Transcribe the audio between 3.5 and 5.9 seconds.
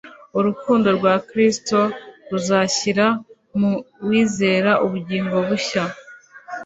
mu wizera ubugingo bushya.